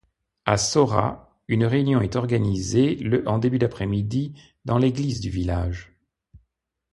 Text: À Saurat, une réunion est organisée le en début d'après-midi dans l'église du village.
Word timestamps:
À 0.47 0.57
Saurat, 0.57 1.31
une 1.47 1.63
réunion 1.63 2.01
est 2.01 2.15
organisée 2.15 2.95
le 2.95 3.21
en 3.29 3.37
début 3.37 3.59
d'après-midi 3.59 4.33
dans 4.65 4.79
l'église 4.79 5.19
du 5.19 5.29
village. 5.29 5.93